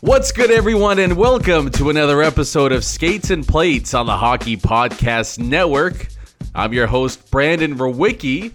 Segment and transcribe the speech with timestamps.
[0.00, 4.56] What's good, everyone, and welcome to another episode of Skates and Plates on the Hockey
[4.56, 6.06] Podcast Network.
[6.54, 8.52] I'm your host, Brandon Rowicki,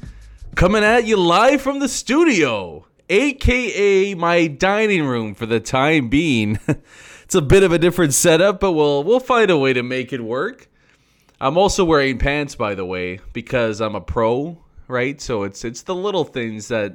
[0.55, 6.59] coming at you live from the studio, aka my dining room for the time being.
[7.23, 10.13] it's a bit of a different setup, but we'll we'll find a way to make
[10.13, 10.69] it work.
[11.41, 15.19] I'm also wearing pants, by the way, because I'm a pro, right?
[15.19, 16.93] So it's it's the little things that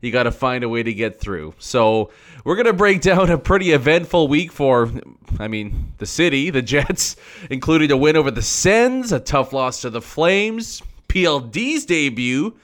[0.00, 1.54] you got to find a way to get through.
[1.58, 2.10] So
[2.44, 4.90] we're gonna break down a pretty eventful week for,
[5.38, 7.16] I mean, the city, the Jets,
[7.50, 12.56] including a win over the Sens, a tough loss to the Flames, PLD's debut,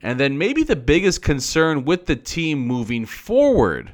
[0.00, 3.92] and then maybe the biggest concern with the team moving forward.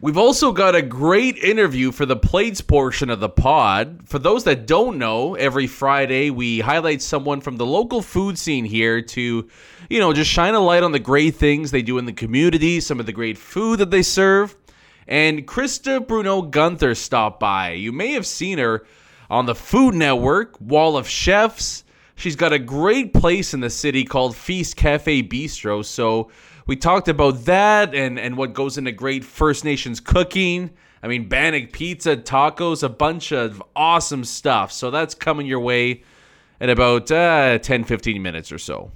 [0.00, 4.02] We've also got a great interview for the plates portion of the pod.
[4.04, 8.64] For those that don't know, every Friday we highlight someone from the local food scene
[8.64, 9.48] here to,
[9.90, 12.78] you know, just shine a light on the great things they do in the community,
[12.78, 14.54] some of the great food that they serve.
[15.08, 17.72] And Christa Bruneau-Guenther stopped by.
[17.72, 18.86] You may have seen her
[19.28, 21.82] on the Food Network, Wall of Chefs.
[22.14, 25.84] She's got a great place in the city called Feast Cafe Bistro.
[25.84, 26.30] So
[26.68, 30.70] we talked about that and, and what goes into great First Nations cooking.
[31.02, 34.70] I mean, Bannock pizza, tacos, a bunch of awesome stuff.
[34.70, 36.02] So that's coming your way
[36.60, 38.90] in about uh, 10, 15 minutes or so.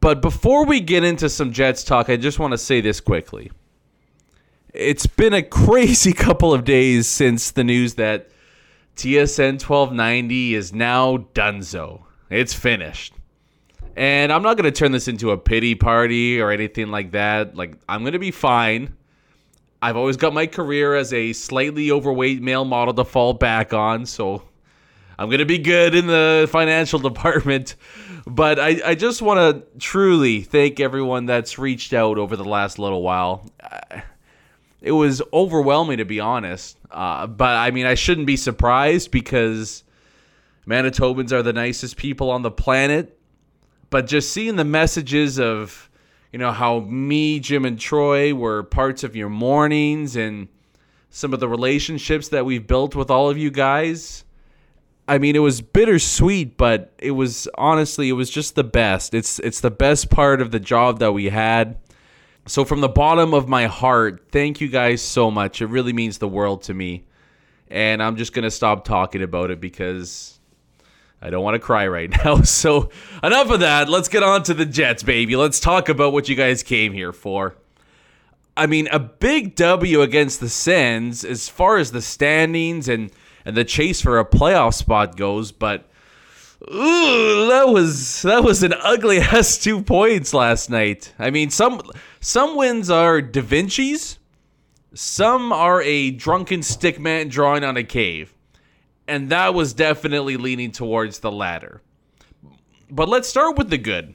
[0.00, 3.52] But before we get into some Jets talk, I just want to say this quickly.
[4.74, 8.28] It's been a crazy couple of days since the news that
[8.96, 12.02] TSN 1290 is now donezo.
[12.28, 13.14] It's finished.
[13.98, 17.56] And I'm not going to turn this into a pity party or anything like that.
[17.56, 18.94] Like, I'm going to be fine.
[19.82, 24.06] I've always got my career as a slightly overweight male model to fall back on,
[24.06, 24.44] so
[25.18, 27.74] I'm going to be good in the financial department.
[28.24, 29.40] But I, I just want
[29.72, 33.50] to truly thank everyone that's reached out over the last little while.
[34.80, 36.78] It was overwhelming, to be honest.
[36.88, 39.82] Uh, but I mean, I shouldn't be surprised because
[40.68, 43.17] Manitobans are the nicest people on the planet
[43.90, 45.90] but just seeing the messages of
[46.32, 50.48] you know how me jim and troy were parts of your mornings and
[51.10, 54.24] some of the relationships that we've built with all of you guys
[55.06, 59.14] i mean it was bittersweet but it was honestly it was just the best.
[59.14, 61.78] It's it's the best part of the job that we had.
[62.46, 65.62] So from the bottom of my heart thank you guys so much.
[65.62, 67.04] It really means the world to me.
[67.68, 70.37] And i'm just gonna stop talking about it because
[71.20, 72.42] I don't want to cry right now.
[72.42, 72.90] So,
[73.22, 73.88] enough of that.
[73.88, 75.36] Let's get on to the Jets, baby.
[75.36, 77.56] Let's talk about what you guys came here for.
[78.56, 83.12] I mean, a big W against the Sens as far as the standings and,
[83.44, 85.88] and the chase for a playoff spot goes, but
[86.62, 91.14] ooh, that was that was an ugly ass two points last night.
[91.20, 91.80] I mean, some
[92.18, 94.18] some wins are Da Vinci's,
[94.92, 98.34] some are a drunken stickman drawing on a cave
[99.08, 101.82] and that was definitely leaning towards the latter.
[102.90, 104.14] But let's start with the good.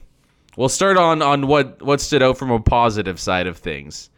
[0.56, 4.10] We'll start on on what what stood out from a positive side of things.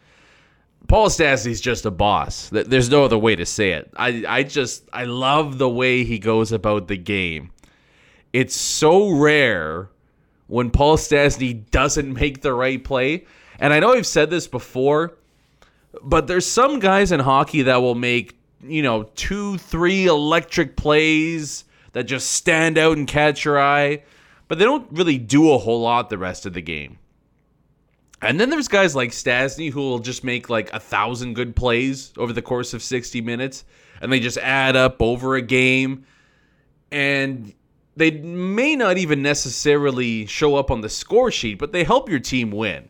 [0.87, 2.49] Paul Stastny's just a boss.
[2.49, 3.91] There's no other way to say it.
[3.97, 7.51] I I just I love the way he goes about the game.
[8.31, 9.89] It's so rare
[10.47, 13.25] when Paul Stastny doesn't make the right play.
[13.59, 15.17] And I know I've said this before,
[16.03, 21.65] but there's some guys in hockey that will make you know, two, three electric plays
[21.93, 24.03] that just stand out and catch your eye,
[24.47, 26.99] but they don't really do a whole lot the rest of the game.
[28.21, 32.13] And then there's guys like Stastny who will just make like a thousand good plays
[32.17, 33.63] over the course of 60 minutes.
[34.01, 36.05] and they just add up over a game.
[36.91, 37.53] And
[37.95, 42.19] they may not even necessarily show up on the score sheet, but they help your
[42.19, 42.89] team win.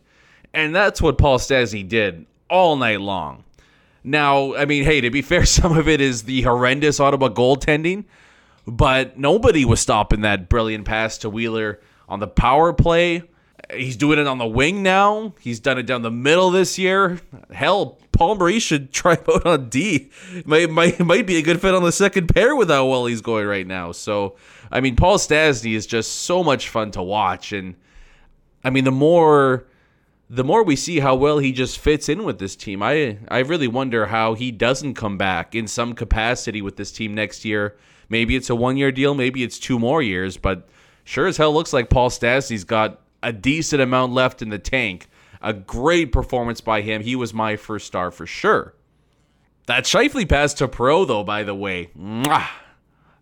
[0.54, 3.44] And that's what Paul Stastny did all night long.
[4.08, 8.06] Now, I mean, hey, to be fair, some of it is the horrendous Ottawa goaltending,
[8.66, 13.24] but nobody was stopping that brilliant pass to Wheeler on the power play.
[13.74, 15.34] He's doing it on the wing now.
[15.42, 17.20] He's done it down the middle this year.
[17.52, 20.10] Hell, Paul Maurice should try out on D.
[20.46, 23.22] Might, might, might be a good fit on the second pair with how well he's
[23.22, 23.92] going right now.
[23.92, 24.38] So,
[24.72, 27.52] I mean, Paul Stastny is just so much fun to watch.
[27.52, 27.76] And,
[28.64, 29.68] I mean, the more
[30.30, 33.40] the more we see how well he just fits in with this team, I I
[33.40, 37.78] really wonder how he doesn't come back in some capacity with this team next year.
[38.10, 40.68] Maybe it's a one year deal, maybe it's two more years, but
[41.04, 45.08] sure as hell looks like Paul Stastny's got a decent amount left in the tank.
[45.42, 47.04] A great performance by him.
[47.04, 48.74] He was my first star for sure.
[49.68, 52.48] That Scheifele pass to Pro, though, by the way, mwah,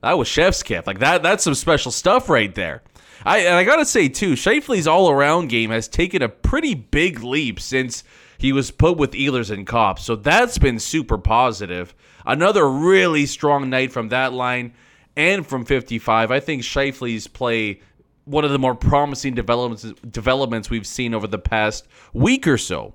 [0.01, 0.86] that was chef's kiss.
[0.88, 2.84] Like that, that's some special stuff right there.
[3.24, 7.24] I and I gotta say too, Scheifele's all around game has taken a pretty big
[7.24, 8.04] leap since
[8.38, 10.04] he was put with Ehlers and Cops.
[10.04, 11.94] So that's been super positive.
[12.26, 14.74] Another really strong night from that line
[15.16, 16.32] and from 55.
[16.32, 17.80] I think Scheifele's play
[18.26, 22.94] one of the more promising developments developments we've seen over the past week or so.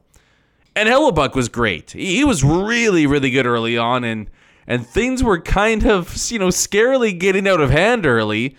[0.77, 1.93] And Hellebuyck was great.
[1.93, 4.31] He was really, really good early on, and
[4.67, 8.57] and things were kind of you know scarily getting out of hand early.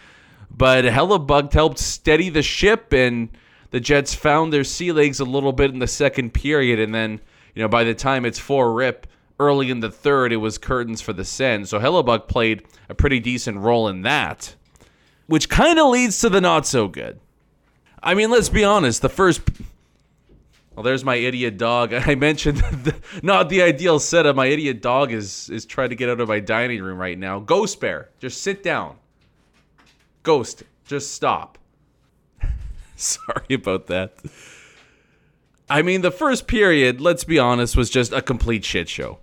[0.56, 3.30] But Hellebuyck helped steady the ship, and
[3.72, 7.20] the Jets found their sea legs a little bit in the second period, and then
[7.56, 9.08] you know by the time it's four rip
[9.40, 11.70] early in the third, it was curtains for the Sens.
[11.70, 14.56] So Hellebuyck played a pretty decent role in that
[15.32, 17.18] which kind of leads to the not so good.
[18.04, 19.02] I mean, let's be honest.
[19.02, 19.42] The first.
[20.76, 21.94] Well, there's my idiot dog.
[21.94, 24.36] I mentioned the, not the ideal setup.
[24.36, 27.40] My idiot dog is is trying to get out of my dining room right now.
[27.40, 28.98] Ghost Bear, just sit down.
[30.24, 31.58] Ghost, just stop.
[32.96, 34.14] Sorry about that.
[35.70, 39.20] I mean, the first period, let's be honest, was just a complete shit show.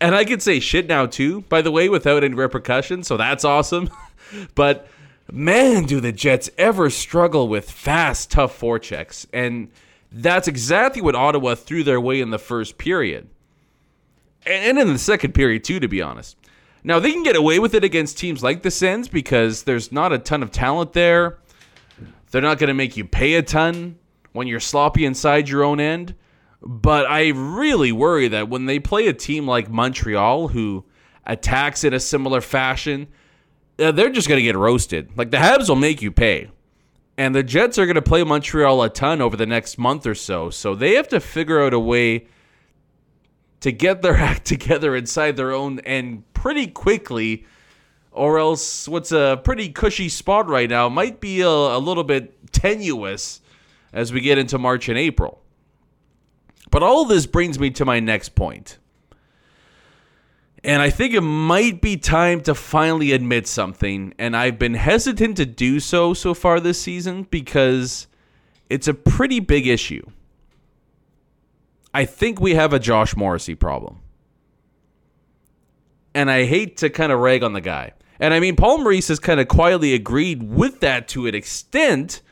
[0.00, 3.44] And I could say shit now too, by the way, without any repercussions, so that's
[3.44, 3.90] awesome.
[4.54, 4.86] but
[5.30, 9.26] man, do the Jets ever struggle with fast, tough forechecks.
[9.32, 9.70] And
[10.12, 13.28] that's exactly what Ottawa threw their way in the first period.
[14.46, 16.36] And in the second period, too, to be honest.
[16.86, 20.12] Now, they can get away with it against teams like the Sens because there's not
[20.12, 21.40] a ton of talent there.
[22.30, 23.98] They're not going to make you pay a ton
[24.30, 26.14] when you're sloppy inside your own end.
[26.62, 30.84] But I really worry that when they play a team like Montreal, who
[31.26, 33.08] attacks in a similar fashion,
[33.80, 35.10] uh, they're just going to get roasted.
[35.18, 36.52] Like the Habs will make you pay.
[37.18, 40.14] And the Jets are going to play Montreal a ton over the next month or
[40.14, 40.50] so.
[40.50, 42.28] So they have to figure out a way
[43.58, 47.44] to get their act together inside their own end pretty quickly,
[48.12, 52.52] or else what's a pretty cushy spot right now might be a, a little bit
[52.52, 53.40] tenuous
[53.92, 55.42] as we get into March and April.
[56.70, 58.78] But all this brings me to my next point.
[60.62, 64.14] And I think it might be time to finally admit something.
[64.16, 68.06] And I've been hesitant to do so so far this season because
[68.70, 70.08] it's a pretty big issue.
[71.92, 73.98] I think we have a Josh Morrissey problem.
[76.16, 77.92] And I hate to kind of rag on the guy.
[78.18, 82.22] And I mean, Paul Maurice has kind of quietly agreed with that to an extent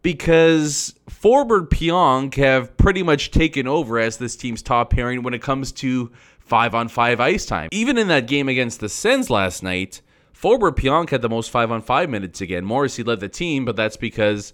[0.00, 5.42] because Forbort Pionk have pretty much taken over as this team's top pairing when it
[5.42, 7.68] comes to five on five ice time.
[7.72, 10.02] Even in that game against the Sens last night,
[10.32, 12.64] Forbort Pionk had the most five on five minutes again.
[12.64, 14.52] Morrissey led the team, but that's because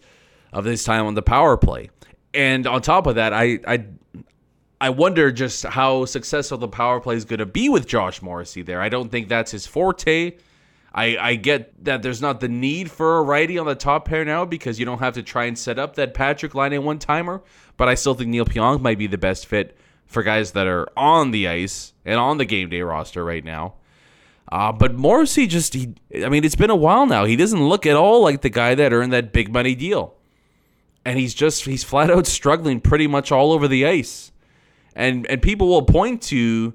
[0.50, 1.90] of his time on the power play.
[2.32, 3.84] And on top of that, I I
[4.82, 8.62] I wonder just how successful the power play is going to be with Josh Morrissey
[8.62, 8.82] there.
[8.82, 10.32] I don't think that's his forte.
[10.92, 14.24] I, I get that there's not the need for a righty on the top pair
[14.24, 17.44] now because you don't have to try and set up that Patrik Laine one timer,
[17.76, 20.88] but I still think Neil Pionk might be the best fit for guys that are
[20.96, 23.74] on the ice and on the game day roster right now.
[24.50, 27.24] Uh, but Morrissey just, he, I mean, it's been a while now.
[27.24, 30.16] He doesn't look at all like the guy that earned that big money deal.
[31.04, 34.31] And he's just, he's flat out struggling pretty much all over the ice.
[34.94, 36.74] And, and people will point to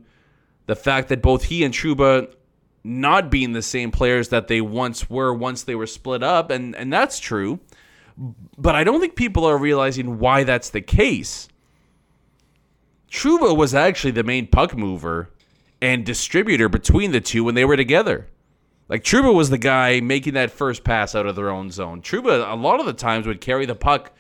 [0.65, 2.33] the fact that both he and Trouba
[2.83, 6.49] not being the same players that they once were once they were split up.
[6.49, 7.59] And, and that's true.
[8.57, 11.47] But I don't think people are realizing why that's the case.
[13.11, 15.29] Trouba was actually the main puck mover
[15.81, 18.27] and distributor between the two when they were together.
[18.89, 22.01] Like Trouba was the guy making that first pass out of their own zone.
[22.01, 24.13] Trouba a lot of the times would carry the puck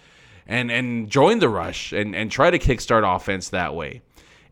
[0.47, 4.01] and and join the rush and and try to kickstart offense that way.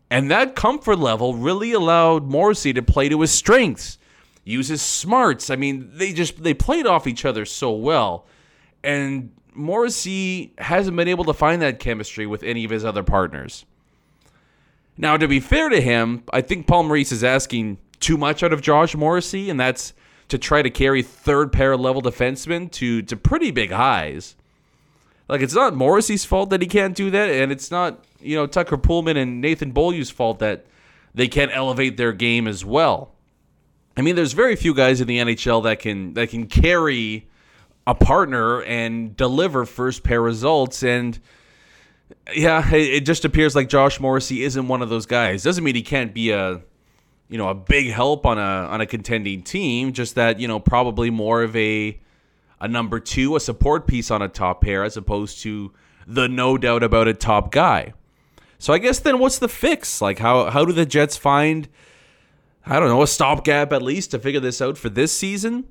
[0.10, 3.98] And that comfort level really allowed Morrissey to play to his strengths,
[4.44, 5.50] use his smarts.
[5.50, 8.25] I mean, they just they played off each other so well.
[8.84, 13.66] And Morrissey hasn't been able to find that chemistry with any of his other partners.
[14.98, 18.54] Now, to be fair to him, I think Paul Maurice is asking too much out
[18.54, 19.94] of Josh Morrissey, and that's
[20.28, 24.36] to try to carry third pair level defensemen to to pretty big highs.
[25.27, 28.48] Like it's not Morrissey's fault that he can't do that, and it's not you know
[28.48, 30.65] Tucker Poolman and Nathan Beaulieu's fault that
[31.13, 33.13] they can't elevate their game as well.
[33.98, 37.27] I mean, there's very few guys in the NHL that can that can carry
[37.88, 41.20] a partner and deliver first pair results and
[42.36, 45.44] yeah, it just appears like Josh Morrissey isn't one of those guys.
[45.44, 46.62] Doesn't mean he can't be a
[47.27, 50.60] you know, a big help on a on a contending team, just that, you know,
[50.60, 52.00] probably more of a
[52.60, 55.74] a number 2, a support piece on a top pair as opposed to
[56.08, 57.94] the no doubt about it top guy.
[58.58, 60.02] So I guess then what's the fix?
[60.02, 61.68] Like how how do the Jets find
[62.66, 65.66] I don't know, a stopgap at least to figure this out for this season?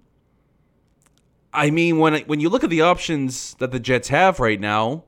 [1.53, 5.05] I mean, when when you look at the options that the Jets have right now,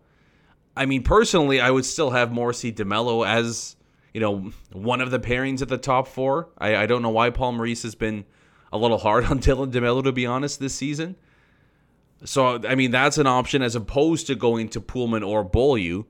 [0.76, 3.76] I mean, personally, I would still have Morrissey DeMelo as
[4.14, 6.48] you know one of the pairings at the top four.
[6.58, 8.24] I, I don't know why Paul Maurice has been
[8.72, 11.16] a little hard on Dylan DeMelo to be honest this season.
[12.24, 16.04] So I mean, that's an option as opposed to going to Poolman or Beaulieu.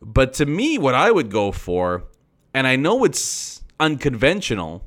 [0.00, 2.04] But to me, what I would go for,
[2.52, 4.84] and I know it's unconventional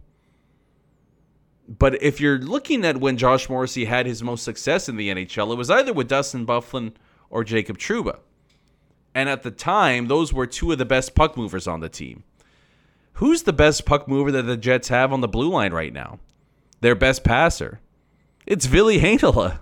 [1.68, 5.52] but if you're looking at when Josh Morrissey had his most success in the NHL,
[5.52, 6.94] it was either with Dustin Byfuglien
[7.30, 8.20] or Jacob Trouba.
[9.14, 12.24] And at the time, those were two of the best puck movers on the team.
[13.14, 16.20] Who's the best puck mover that the Jets have on the blue line right now?
[16.80, 17.82] Their best passer.
[18.46, 19.60] It's Ville Heinola.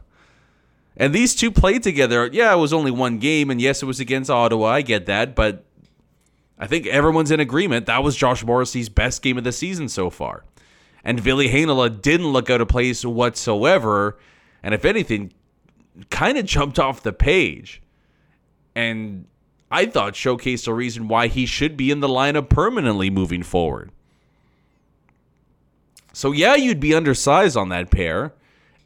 [0.97, 2.29] And these two played together.
[2.31, 4.67] Yeah, it was only one game, and yes, it was against Ottawa.
[4.67, 5.65] I get that, but
[6.57, 10.09] I think everyone's in agreement that was Josh Morrissey's best game of the season so
[10.09, 10.45] far
[11.05, 14.17] and Ville Heinola didn't look out of place whatsoever,
[14.63, 15.31] and if anything,
[16.09, 17.81] kind of jumped off the page.
[18.75, 19.27] And
[19.69, 23.91] I thought showcased a reason why he should be in the lineup permanently moving forward.
[26.11, 28.33] So yeah, you'd be undersized on that pair.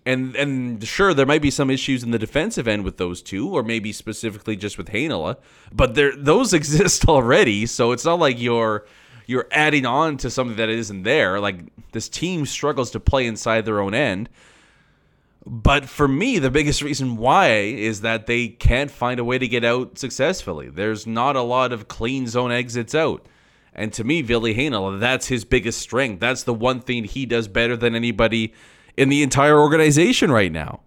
[0.09, 3.47] And and sure, there might be some issues in the defensive end with those two,
[3.47, 5.37] or maybe specifically just with Heinola,
[5.71, 7.67] but there those exist already.
[7.67, 8.87] So it's not like you're
[9.27, 11.39] you're adding on to something that isn't there.
[11.39, 11.59] Like
[11.91, 14.29] this team struggles to play inside their own end.
[15.45, 19.47] But for me, the biggest reason why is that they can't find a way to
[19.47, 20.69] get out successfully.
[20.69, 23.27] There's not a lot of clean zone exits out.
[23.75, 26.19] And to me, Ville Heinola, that's his biggest strength.
[26.19, 28.53] That's the one thing he does better than anybody
[28.99, 30.81] in the entire organization right now.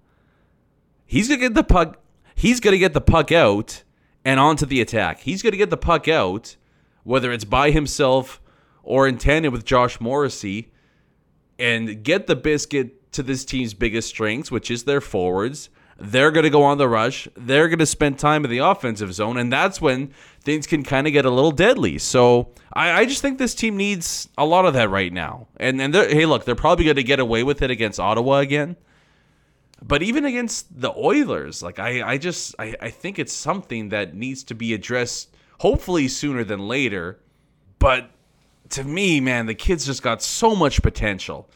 [1.06, 1.98] He's gonna get the puck.
[2.34, 3.82] He's gonna get the puck out
[4.24, 5.20] and onto the attack.
[5.20, 6.56] He's gonna get the puck out
[7.04, 8.40] whether it's by himself
[8.82, 10.70] or in tandem with Josh Morrissey,
[11.58, 15.70] and get the biscuit to this team's biggest strengths, which is their forwards.
[16.04, 17.28] They're going to go on the rush.
[17.36, 21.06] They're going to spend time in the offensive zone, and that's when things can kind
[21.06, 21.96] of get a little deadly.
[21.98, 25.46] So I, I, just think this team needs a lot of that right now.
[25.58, 28.74] And and hey, look, they're probably going to get away with it against Ottawa again.
[29.80, 34.12] But even against the Oilers, like I, I just I, I think it's something that
[34.12, 37.20] needs to be addressed hopefully sooner than later.
[37.78, 38.10] But
[38.70, 41.48] to me, man, the kids just got so much potential.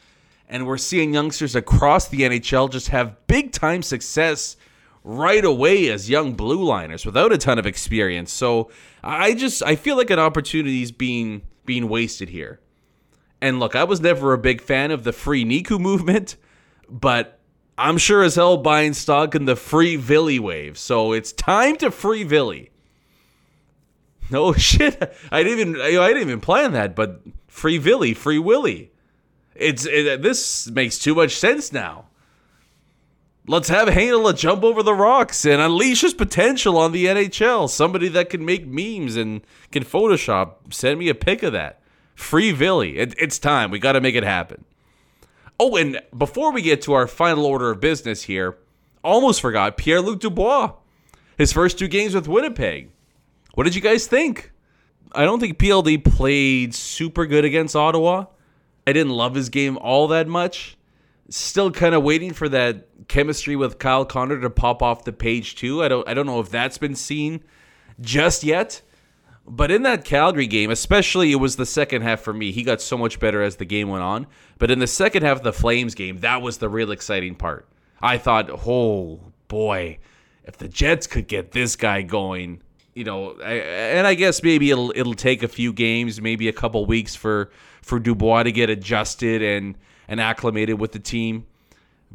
[0.48, 4.56] And we're seeing youngsters across the NHL just have big time success
[5.02, 8.32] right away as young blue liners without a ton of experience.
[8.32, 8.70] So
[9.02, 12.60] I just I feel like an opportunity is being being wasted here.
[13.40, 16.36] And look, I was never a big fan of the free Niku movement,
[16.88, 17.38] but
[17.78, 20.78] I'm sure as hell buying stock in the free Ville wave.
[20.78, 22.54] So it's time to free Ville.
[24.28, 25.14] No shit.
[25.30, 28.90] I didn't even I didn't even plan that, but Free Ville, Free Willy.
[29.58, 32.06] It's it, this makes too much sense now.
[33.48, 37.70] Let's have Heinola jump over the rocks and unleash his potential on the NHL.
[37.70, 40.72] Somebody that can make memes and can Photoshop.
[40.74, 41.80] Send me a pic of that.
[42.16, 42.80] Free Ville.
[42.80, 43.70] It, it's time.
[43.70, 44.64] We got to make it happen.
[45.60, 48.58] Oh, and before we get to our final order of business here,
[49.04, 50.72] almost forgot Pierre Luc Dubois.
[51.38, 52.90] His first two games with Winnipeg.
[53.54, 54.50] What did you guys think?
[55.12, 58.26] I don't think PLD played super good against Ottawa.
[58.86, 60.76] I didn't love his game all that much.
[61.28, 65.56] Still kind of waiting for that chemistry with Kyle Connor to pop off the page
[65.56, 65.82] too.
[65.82, 67.42] I don't I don't know if that's been seen
[68.00, 68.82] just yet.
[69.48, 72.50] But in that Calgary game, especially it was the second half for me.
[72.50, 74.26] He got so much better as the game went on.
[74.58, 77.68] But in the second half of the Flames game, that was the real exciting part.
[78.02, 79.98] I thought, "Oh boy,
[80.44, 82.60] if the Jets could get this guy going,
[82.94, 86.52] you know, I, and I guess maybe it'll it'll take a few games, maybe a
[86.52, 87.50] couple weeks for
[87.86, 89.76] for Dubois to get adjusted and
[90.08, 91.46] and acclimated with the team.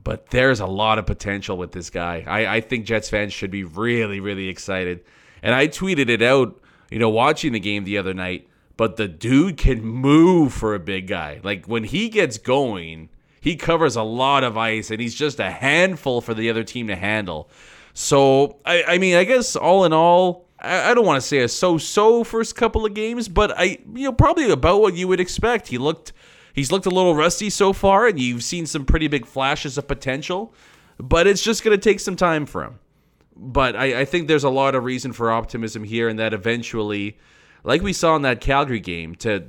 [0.01, 2.23] But there's a lot of potential with this guy.
[2.27, 5.03] I, I think Jets fans should be really, really excited.
[5.41, 8.47] And I tweeted it out, you know, watching the game the other night.
[8.77, 11.39] But the dude can move for a big guy.
[11.43, 13.09] Like when he gets going,
[13.39, 16.87] he covers a lot of ice and he's just a handful for the other team
[16.87, 17.49] to handle.
[17.93, 21.39] So, I, I mean, I guess all in all, I, I don't want to say
[21.39, 25.19] a so-so first couple of games, but I, you know, probably about what you would
[25.19, 25.67] expect.
[25.67, 26.13] He looked,
[26.53, 29.87] he's looked a little rusty so far, and you've seen some pretty big flashes of
[29.87, 30.53] potential,
[30.97, 32.79] but it's just going to take some time for him.
[33.35, 37.17] But I, I think there's a lot of reason for optimism here, and that eventually,
[37.63, 39.47] like we saw in that Calgary game, to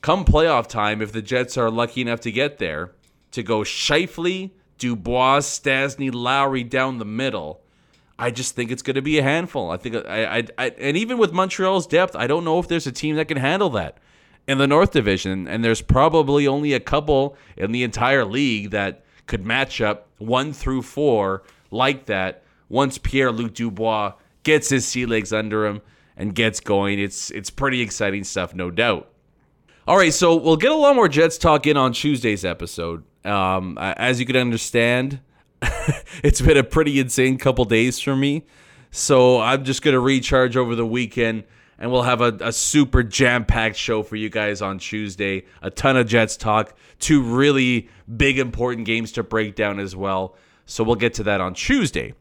[0.00, 2.92] come playoff time, if the Jets are lucky enough to get there,
[3.32, 7.62] to go Scheifele, Dubois, Stastny, Lowry down the middle
[8.18, 9.70] I just think it's going to be a handful.
[9.70, 12.86] I think I, I, I, and even with Montreal's depth, I don't know if there's
[12.86, 13.98] a team that can handle that
[14.46, 15.46] in the North Division.
[15.46, 20.52] And there's probably only a couple in the entire league that could match up one
[20.52, 22.42] through four like that.
[22.68, 25.82] Once Pierre Luc Dubois gets his sea legs under him
[26.16, 29.08] and gets going, it's it's pretty exciting stuff, no doubt.
[29.86, 33.04] All right, so we'll get a lot more Jets talk in on Tuesday's episode.
[33.24, 35.20] Um, as you can understand,
[36.22, 38.44] it's been a pretty insane couple days for me.
[38.90, 41.44] So I'm just going to recharge over the weekend
[41.78, 45.44] and we'll have a, a super jam packed show for you guys on Tuesday.
[45.62, 50.36] A ton of Jets talk, two really big, important games to break down as well.
[50.64, 52.14] So we'll get to that on Tuesday.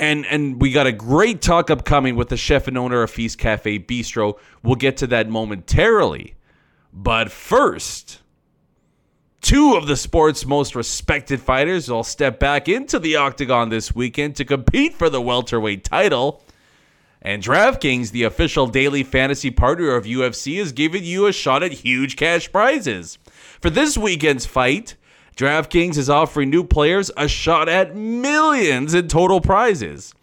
[0.00, 3.38] And and we got a great talk upcoming with the chef and owner of Feast
[3.38, 4.38] Cafe Bistro.
[4.62, 6.34] We'll get to that momentarily.
[6.92, 8.20] But first,
[9.40, 14.36] Two of the sport's most respected fighters will step back into the octagon this weekend
[14.36, 16.42] to compete for the welterweight title.
[17.22, 21.72] And DraftKings, the official daily fantasy partner of UFC, is giving you a shot at
[21.72, 23.18] huge cash prizes.
[23.60, 24.96] For this weekend's fight,
[25.36, 30.14] DraftKings is offering new players a shot at millions in total prizes.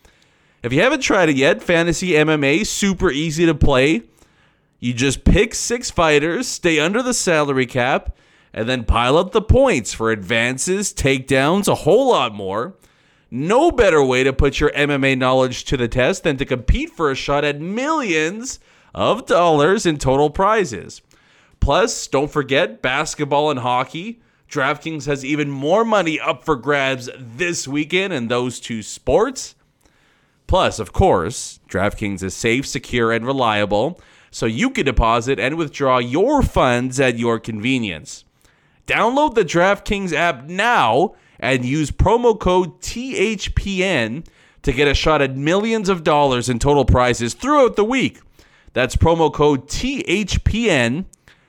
[0.61, 4.03] If you haven't tried it yet, Fantasy MMA super easy to play.
[4.79, 8.15] You just pick six fighters, stay under the salary cap,
[8.55, 12.73] and then pile up the points for advances, takedowns, a whole lot more.
[13.29, 17.11] No better way to put your MMA knowledge to the test than to compete for
[17.11, 18.61] a shot at millions
[18.93, 21.01] of dollars in total prizes.
[21.59, 24.21] Plus, don't forget basketball and hockey.
[24.49, 29.55] DraftKings has even more money up for grabs this weekend in those two sports.
[30.47, 33.99] Plus, of course, DraftKings is safe, secure, and reliable,
[34.31, 38.24] so you can deposit and withdraw your funds at your convenience.
[38.87, 44.25] Download the DraftKings app now and use promo code THPN
[44.61, 48.21] to get a shot at millions of dollars in total prizes throughout the week.
[48.73, 51.05] That's promo code THPN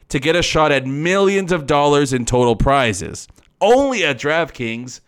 [0.08, 3.26] to get a shot at millions of dollars in total prizes.
[3.60, 5.00] Only at DraftKings.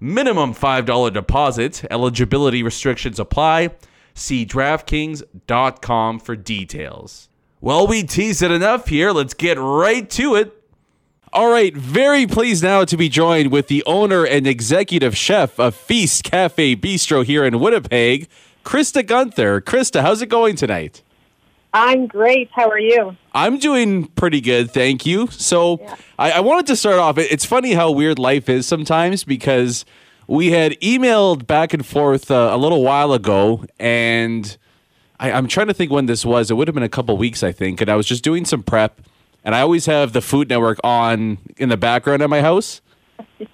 [0.00, 1.84] Minimum $5 deposit.
[1.90, 3.70] Eligibility restrictions apply.
[4.14, 7.28] See DraftKings.com for details.
[7.60, 9.12] Well, we teased it enough here.
[9.12, 10.59] Let's get right to it.
[11.32, 15.76] All right, very pleased now to be joined with the owner and executive chef of
[15.76, 18.26] Feast Cafe Bistro here in Winnipeg,
[18.64, 19.60] Christa Guenther.
[19.60, 21.02] Christa, how's it going tonight?
[21.72, 22.50] I'm great.
[22.52, 23.16] How are you?
[23.32, 25.28] I'm doing pretty good, thank you.
[25.28, 25.94] So, yeah.
[26.18, 27.16] I, I, wanted to start off.
[27.16, 29.84] It's funny how weird life is sometimes because
[30.26, 34.58] we had emailed back and forth uh, a little while ago, and
[35.20, 36.50] I, I'm trying to think when this was.
[36.50, 37.80] It would have been a couple weeks, I think.
[37.80, 39.00] And I was just doing some prep
[39.44, 42.80] and I always have the Food Network on in the background at my house.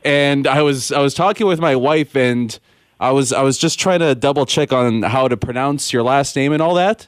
[0.04, 2.58] And I was I was talking with my wife, and
[2.98, 6.34] I was I was just trying to double check on how to pronounce your last
[6.34, 7.06] name and all that.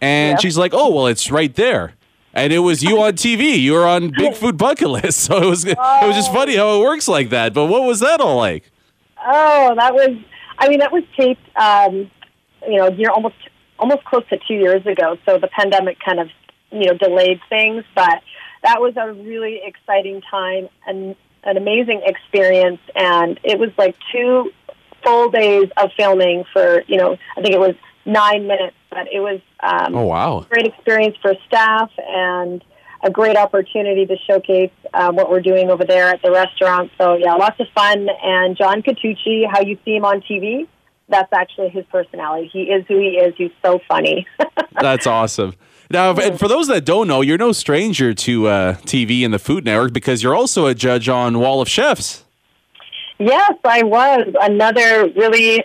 [0.00, 1.94] And she's like, "Oh, well, it's right there."
[2.32, 3.58] And it was you on TV.
[3.58, 6.80] You were on Big Food Bucket List, so it was it was just funny how
[6.80, 7.52] it works like that.
[7.52, 8.70] But what was that all like?
[9.22, 10.16] Oh, that was.
[10.58, 11.42] I mean, that was taped.
[11.56, 12.10] Um,
[12.66, 13.36] you know, you're almost
[13.78, 15.18] almost close to two years ago.
[15.26, 16.28] So the pandemic kind of
[16.70, 18.22] you know delayed things, but
[18.62, 22.80] that was a really exciting time and an amazing experience.
[22.94, 24.50] And it was like two
[25.02, 29.20] full days of filming for you know I think it was nine minutes, but it
[29.20, 32.64] was um, oh wow great experience for staff and
[33.02, 36.90] a great opportunity to showcase uh, what we're doing over there at the restaurant.
[36.98, 38.08] So yeah, lots of fun.
[38.22, 40.66] And John Catucci, how you see him on TV,
[41.08, 42.50] that's actually his personality.
[42.52, 43.34] He is who he is.
[43.36, 44.26] He's so funny.
[44.80, 45.54] that's awesome.
[45.92, 49.40] Now, and for those that don't know, you're no stranger to uh, TV and the
[49.40, 52.24] Food Network because you're also a judge on Wall of Chefs.
[53.18, 54.32] Yes, I was.
[54.40, 55.64] Another really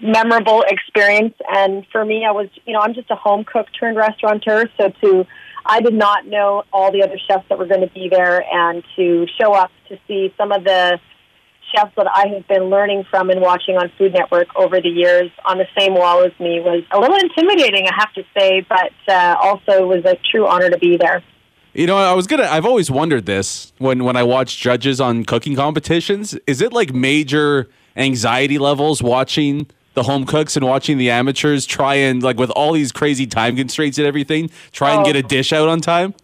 [0.00, 1.34] memorable experience.
[1.52, 4.66] And for me, I was, you know, I'm just a home cook turned restaurateur.
[4.78, 5.26] So to,
[5.66, 8.84] I did not know all the other chefs that were going to be there, and
[8.94, 11.00] to show up to see some of the
[11.74, 15.30] chefs that I have been learning from and watching on Food Network over the years
[15.44, 18.92] on the same wall as me was a little intimidating, I have to say, but
[19.08, 21.22] uh, also was a true honor to be there.
[21.74, 22.44] You know, I was gonna.
[22.44, 26.36] I've always wondered this when when I watch judges on cooking competitions.
[26.46, 31.94] Is it like major anxiety levels watching the home cooks and watching the amateurs try
[31.94, 35.04] and like with all these crazy time constraints and everything, try and Oh.
[35.04, 36.14] get a dish out on time?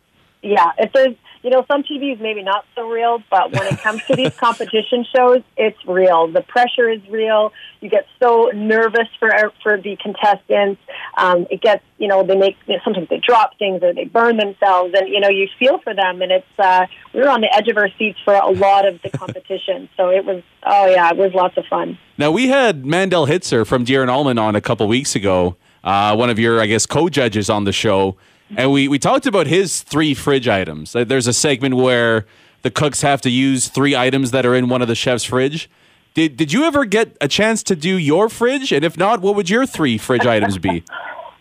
[0.43, 1.15] Yeah, if there's,
[1.49, 4.37] you know, some TV is maybe not so real, but when it comes to these
[4.37, 6.31] competition shows, it's real.
[6.31, 7.55] The pressure is real.
[7.81, 9.31] You get so nervous for
[9.63, 10.79] for the contestants.
[11.17, 14.05] Um, it gets, you know, they make you know, sometimes they drop things or they
[14.05, 16.21] burn themselves, and you know, you feel for them.
[16.21, 16.85] And it's uh,
[17.15, 20.11] we were on the edge of our seats for a lot of the competition, so
[20.11, 21.97] it was, oh yeah, it was lots of fun.
[22.19, 26.15] Now we had Mandel Hitzer from Deer and Almond on a couple weeks ago, uh,
[26.15, 28.19] one of your, I guess, co-judges on the show,
[28.57, 30.93] and we we talked about his three fridge items.
[30.93, 32.27] There's a segment where
[32.63, 35.71] the cooks have to use three items that are in one of the chef's fridge.
[36.15, 38.73] Did did you ever get a chance to do your fridge?
[38.73, 40.85] And if not, what would your three fridge items be?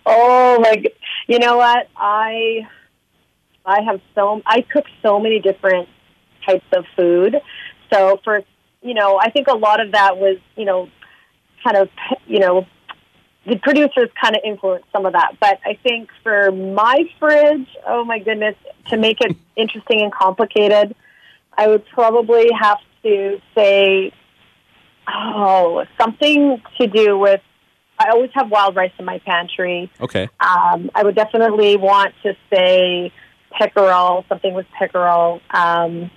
[0.09, 0.89] Oh g-
[1.27, 1.89] You know what?
[1.97, 2.65] I
[3.65, 5.89] I have so I cook so many different
[6.45, 7.35] types of food.
[7.91, 8.41] So for
[8.81, 10.89] you know, I think a lot of that was you know,
[11.63, 11.89] kind of
[12.25, 12.65] you know,
[13.47, 15.37] the producers kind of influenced some of that.
[15.39, 18.55] But I think for my fridge, oh my goodness,
[18.89, 20.95] to make it interesting and complicated,
[21.57, 24.11] I would probably have to say,
[25.07, 27.41] oh, something to do with.
[27.99, 29.91] I always have wild rice in my pantry.
[29.99, 30.29] Okay.
[30.39, 33.11] Um, I would definitely want to say
[33.57, 35.41] pickerel, something with pickerel.
[35.49, 36.11] Um,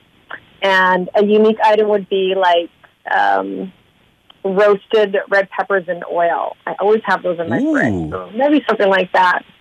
[0.61, 2.71] and a unique item would be like
[3.11, 3.73] um,
[4.45, 6.57] roasted red peppers in oil.
[6.67, 7.73] I always have those in my Ooh.
[7.73, 8.11] fridge.
[8.11, 9.45] So maybe something like that.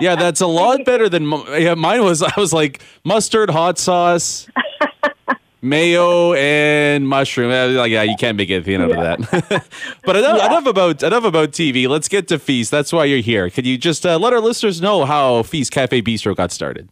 [0.00, 1.72] Yeah, that's a lot better than yeah.
[1.74, 4.46] Mine was I was like mustard, hot sauce,
[5.62, 7.50] mayo, and mushroom.
[7.74, 9.64] Like yeah, you can't make anything out of that.
[10.04, 10.46] but enough, Yeah.
[10.46, 11.88] enough about enough about TV.
[11.88, 12.70] Let's get to Feast.
[12.70, 13.48] That's why you're here.
[13.48, 16.90] Could you just uh, let our listeners know how Feast Cafe Bistro got started?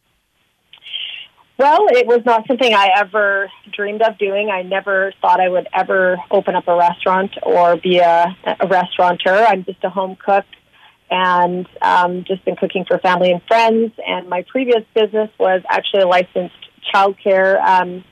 [1.63, 4.51] Well, it was not something I ever dreamed of doing.
[4.51, 9.45] I never thought I would ever open up a restaurant or be a, a restaurateur.
[9.47, 10.45] I'm just a home cook
[11.09, 13.93] and um, just been cooking for family and friends.
[14.05, 16.57] And my previous business was actually a licensed
[16.93, 18.05] childcare um,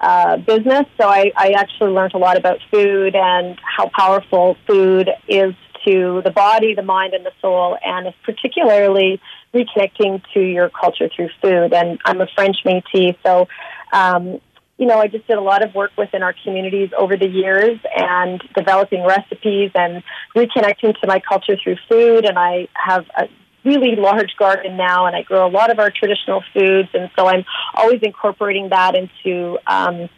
[0.00, 0.86] uh, business.
[1.00, 5.54] So I, I actually learned a lot about food and how powerful food is
[5.88, 9.20] to the body, the mind, and the soul, and it's particularly
[9.54, 11.72] reconnecting to your culture through food.
[11.72, 13.48] And I'm a French Métis, so
[13.92, 14.40] um,
[14.78, 17.78] you know, I just did a lot of work within our communities over the years
[17.96, 20.04] and developing recipes and
[20.36, 22.24] reconnecting to my culture through food.
[22.24, 23.28] And I have a
[23.64, 26.88] really large garden now, and I grow a lot of our traditional foods.
[26.94, 30.08] And so I'm always incorporating that into um,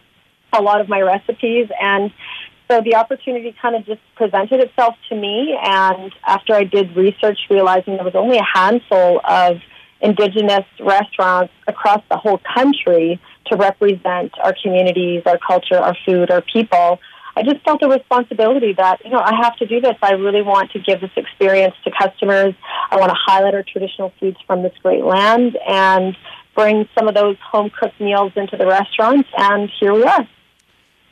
[0.52, 1.68] a lot of my recipes.
[1.80, 2.12] And
[2.70, 5.58] so the opportunity kind of just presented itself to me.
[5.60, 9.56] And after I did research, realizing there was only a handful of
[10.00, 16.42] indigenous restaurants across the whole country to represent our communities, our culture, our food, our
[16.42, 17.00] people.
[17.36, 19.96] I just felt a responsibility that, you know, I have to do this.
[20.02, 22.54] I really want to give this experience to customers.
[22.90, 26.16] I want to highlight our traditional foods from this great land and
[26.54, 29.28] bring some of those home cooked meals into the restaurants.
[29.36, 30.28] And here we are.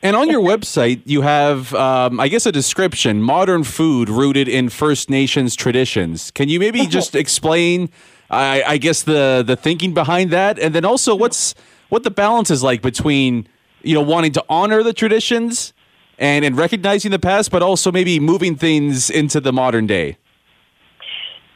[0.01, 4.69] And on your website, you have, um, I guess, a description: modern food rooted in
[4.69, 6.31] First Nations traditions.
[6.31, 7.91] Can you maybe just explain,
[8.31, 11.55] I, I guess, the the thinking behind that, and then also what's
[11.89, 13.49] what the balance is like between
[13.83, 15.73] you know wanting to honor the traditions
[16.19, 20.17] and and recognizing the past, but also maybe moving things into the modern day.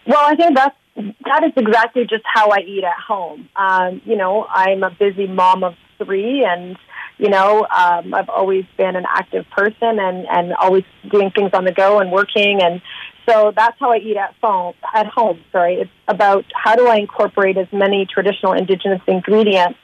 [0.07, 0.77] Well, I think that's
[1.25, 3.49] that is exactly just how I eat at home.
[3.55, 6.77] Um, you know, I'm a busy mom of three, and
[7.23, 11.65] you know, um, I've always been an active person and and always doing things on
[11.65, 12.83] the go and working, and
[13.29, 14.75] so that's how I eat at home.
[14.93, 19.79] At home, sorry, it's about how do I incorporate as many traditional Indigenous ingredients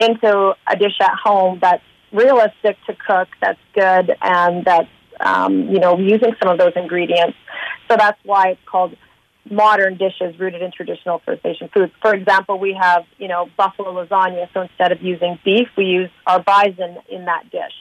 [0.00, 4.88] into a dish at home that's realistic to cook, that's good, and that's
[5.20, 7.36] um, you know using some of those ingredients.
[7.90, 8.96] So that's why it's called
[9.48, 11.92] modern dishes rooted in traditional First Nation foods.
[12.02, 14.48] For example, we have, you know, buffalo lasagna.
[14.52, 17.74] So instead of using beef, we use our bison in that dish.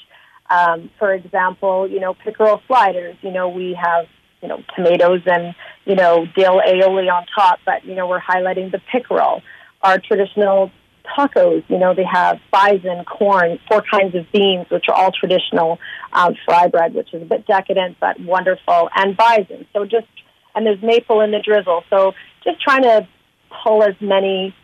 [0.49, 3.15] Um, for example, you know, pickerel sliders.
[3.21, 4.07] You know, we have,
[4.41, 5.53] you know, tomatoes and,
[5.85, 9.41] you know, dill aioli on top, but, you know, we're highlighting the pickerel.
[9.81, 10.71] Our traditional
[11.17, 11.63] tacos.
[11.69, 15.79] You know, they have bison, corn, four kinds of beans, which are all traditional.
[16.13, 19.65] Um, fry bread, which is a bit decadent but wonderful, and bison.
[19.73, 20.07] So just
[20.55, 21.83] and there's maple in the drizzle.
[21.89, 23.07] So just trying to
[23.63, 24.55] pull as many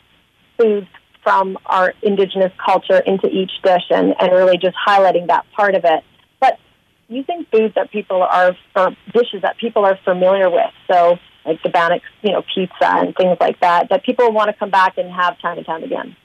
[0.57, 0.87] foods
[1.23, 5.83] from our indigenous culture into each dish and, and really just highlighting that part of
[5.83, 6.03] it.
[6.39, 6.59] But
[7.07, 10.71] using foods that people are, or dishes that people are familiar with.
[10.89, 14.53] So like the Bannock, you know, pizza and things like that, that people want to
[14.53, 16.15] come back and have time and time again.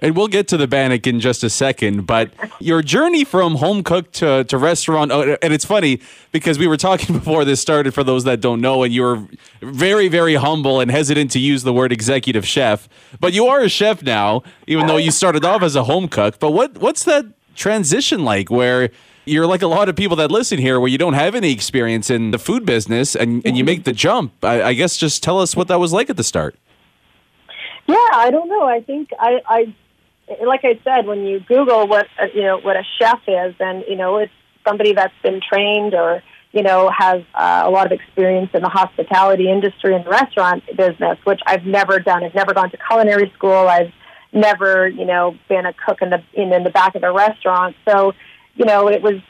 [0.00, 3.82] And we'll get to the Bannock in just a second, but your journey from home
[3.82, 6.00] cook to, to restaurant, oh, and it's funny
[6.32, 9.22] because we were talking before this started for those that don't know, and you were
[9.60, 12.88] very, very humble and hesitant to use the word executive chef,
[13.20, 16.38] but you are a chef now, even though you started off as a home cook.
[16.38, 18.90] But what what's that transition like where
[19.26, 22.08] you're like a lot of people that listen here where you don't have any experience
[22.08, 24.32] in the food business and, and you make the jump?
[24.42, 26.56] I, I guess just tell us what that was like at the start.
[27.86, 28.64] Yeah, I don't know.
[28.66, 29.74] I think I, I
[30.44, 33.84] like I said, when you Google what uh, you know what a chef is, and
[33.88, 34.32] you know it's
[34.66, 38.68] somebody that's been trained or you know has uh, a lot of experience in the
[38.68, 42.24] hospitality industry and the restaurant business, which I've never done.
[42.24, 43.68] I've never gone to culinary school.
[43.68, 43.92] I've
[44.32, 47.76] never you know been a cook in the in, in the back of a restaurant.
[47.88, 48.12] So
[48.54, 49.20] you know it was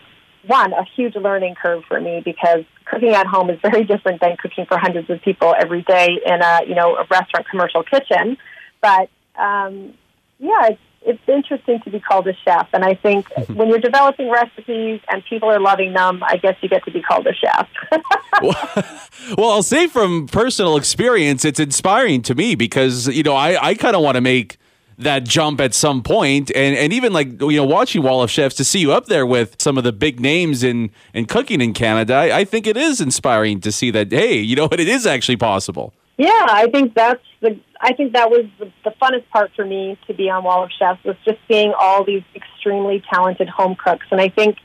[0.47, 4.37] one a huge learning curve for me because cooking at home is very different than
[4.37, 8.37] cooking for hundreds of people every day in a you know a restaurant commercial kitchen.
[8.83, 9.09] But
[9.39, 9.95] um,
[10.39, 12.69] yeah, it's it's interesting to be called a chef.
[12.73, 16.69] And I think when you're developing recipes and people are loving them, I guess you
[16.69, 17.69] get to be called a chef.
[19.37, 23.75] well, I'll say from personal experience, it's inspiring to me because, you know, I, I
[23.75, 24.59] kind of want to make
[24.99, 28.55] that jump at some point and and even like you know watching wall of chefs
[28.55, 31.73] to see you up there with some of the big names in in cooking in
[31.73, 34.89] canada I, I think it is inspiring to see that hey you know what it
[34.89, 37.59] is actually possible yeah, I think that's the.
[37.81, 40.71] I think that was the, the funnest part for me to be on Wall of
[40.79, 44.59] Chefs was just seeing all these extremely talented home cooks, and I think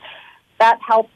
[0.60, 1.08] that helps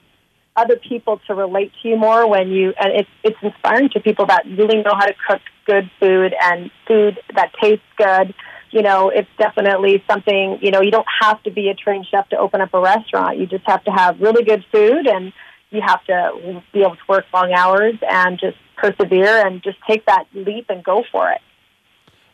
[0.56, 2.72] other people to relate to you more when you.
[2.80, 6.70] And it's it's inspiring to people that really know how to cook good food and
[6.88, 8.32] food that tastes good.
[8.70, 10.58] You know, it's definitely something.
[10.62, 13.36] You know, you don't have to be a trained chef to open up a restaurant.
[13.36, 15.34] You just have to have really good food and
[15.68, 20.06] you have to be able to work long hours and just persevere and just take
[20.06, 21.40] that leap and go for it.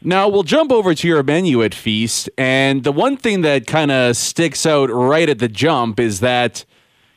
[0.02, 3.90] Now we'll jump over to your menu at Feast, and the one thing that kind
[3.90, 6.64] of sticks out right at the jump is that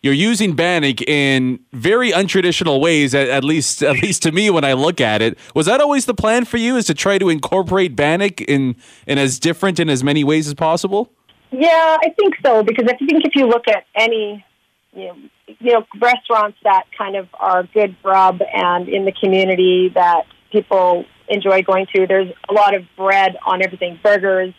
[0.01, 3.13] you're using Bannock in very untraditional ways.
[3.13, 6.05] At, at least, at least to me, when I look at it, was that always
[6.05, 6.77] the plan for you?
[6.77, 10.53] Is to try to incorporate Bannock in in as different in as many ways as
[10.53, 11.11] possible?
[11.51, 12.63] Yeah, I think so.
[12.63, 14.45] Because I think if you look at any
[14.93, 15.15] you know,
[15.59, 21.05] you know, restaurants that kind of are good grub and in the community that people
[21.27, 22.07] enjoy going to.
[22.07, 24.53] There's a lot of bread on everything, burgers,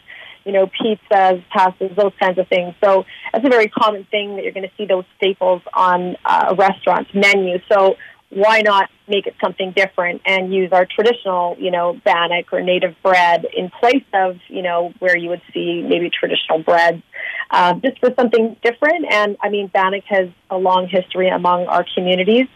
[0.45, 2.75] you know, pizzas, pastas, those kinds of things.
[2.83, 6.47] So that's a very common thing that you're going to see those staples on uh,
[6.49, 7.59] a restaurant's menu.
[7.71, 7.97] So
[8.31, 12.95] why not make it something different and use our traditional, you know, bannock or native
[13.03, 17.03] bread in place of, you know, where you would see maybe traditional breads,
[17.51, 19.07] um, just for something different.
[19.11, 22.47] And I mean, bannock has a long history among our communities,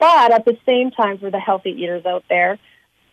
[0.00, 2.58] but at the same time, for the healthy eaters out there,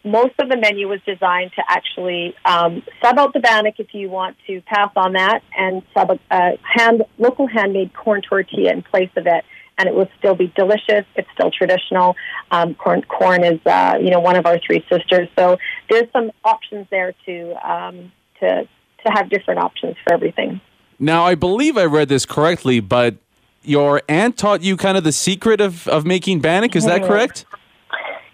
[0.04, 4.10] most of the menu was designed to actually um, sub out the bannock if you
[4.10, 8.82] want to pass on that, and sub a uh, hand local handmade corn tortilla in
[8.82, 9.44] place of it
[9.78, 11.06] and it will still be delicious.
[11.16, 12.16] It's still traditional.
[12.52, 15.30] Um, corn, corn is, uh, you know, one of our three sisters.
[15.38, 15.58] So
[15.90, 18.68] there's some options there to um, to
[19.06, 20.60] to have different options for everything.
[21.00, 23.16] Now, I believe I read this correctly, but
[23.64, 26.76] your aunt taught you kind of the secret of, of making bannock.
[26.76, 27.46] Is that correct?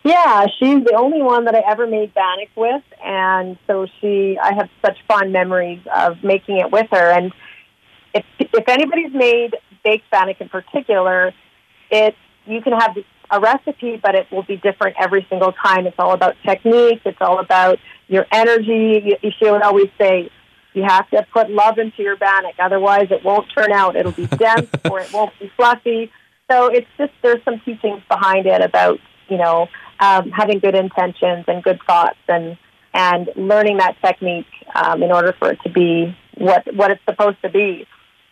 [0.03, 4.53] Yeah, she's the only one that I ever made bannock with, and so she, I
[4.53, 7.11] have such fond memories of making it with her.
[7.11, 7.33] And
[8.13, 11.33] if if anybody's made baked bannock in particular,
[11.89, 12.15] it
[12.45, 12.97] you can have
[13.31, 15.87] a recipe, but it will be different every single time.
[15.87, 17.01] It's all about technique.
[17.05, 19.17] It's all about your energy.
[19.21, 20.29] You, she would always say,
[20.73, 23.95] you have to put love into your bannock, otherwise it won't turn out.
[23.95, 26.11] It'll be dense or it won't be fluffy.
[26.51, 29.67] So it's just there's some teachings behind it about you know
[29.99, 32.57] um, having good intentions and good thoughts and
[32.93, 37.41] and learning that technique um, in order for it to be what what it's supposed
[37.43, 37.87] to be.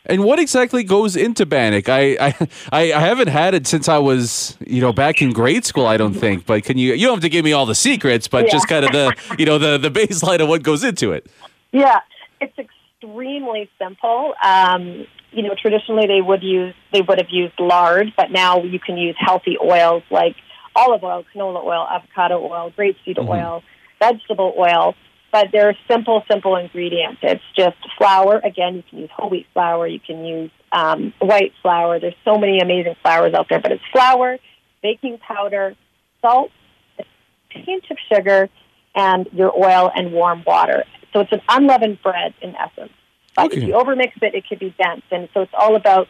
[0.06, 1.88] And what exactly goes into Bannock?
[1.88, 2.16] I,
[2.72, 5.86] I I haven't had it since I was you know back in grade school.
[5.86, 6.46] I don't think.
[6.46, 8.52] But can you you don't have to give me all the secrets, but yeah.
[8.52, 11.28] just kind of the you know the the baseline of what goes into it.
[11.72, 12.00] Yeah,
[12.40, 14.34] it's extremely simple.
[14.44, 18.80] Um, you know, traditionally they would use they would have used lard, but now you
[18.80, 20.36] can use healthy oils like
[20.76, 23.30] olive oil, canola oil, avocado oil, grapeseed mm-hmm.
[23.30, 23.64] oil,
[24.00, 24.96] vegetable oil
[25.32, 27.20] but they're simple, simple ingredients.
[27.24, 28.39] It's just flour.
[28.44, 29.88] Again, you can use whole wheat flour.
[29.88, 32.00] You can use um, white flour.
[32.00, 34.38] There's so many amazing flours out there, but it's flour,
[34.84, 35.76] baking powder,
[36.22, 36.52] salt,
[37.00, 37.04] a
[37.50, 38.50] pinch of sugar,
[38.96, 40.84] and your oil and warm water.
[41.13, 42.91] So it's an unleavened bread in essence.
[43.36, 43.58] But Okay.
[43.62, 45.04] if you overmix it, it could be dense.
[45.12, 46.08] And so it's all about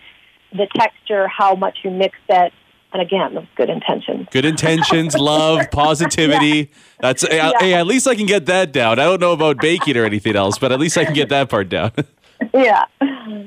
[0.51, 2.51] the texture, how much you mix it,
[2.93, 4.27] and again, good intentions.
[4.32, 6.71] Good intentions, love, positivity.
[6.99, 7.51] That's Yeah.
[7.60, 8.99] hey, at least I can get that down.
[8.99, 11.49] I don't know about baking or anything else, but at least I can get that
[11.49, 11.91] part down.
[12.54, 12.86] yeah.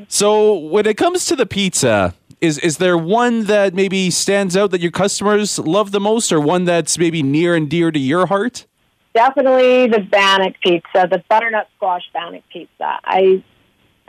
[0.09, 4.71] so, when it comes to the pizza, is is there one that maybe stands out
[4.71, 8.27] that your customers love the most, or one that's maybe near and dear to your
[8.27, 8.67] heart?
[9.15, 12.99] Definitely the Bannock pizza, the butternut squash Bannock pizza.
[13.05, 13.43] I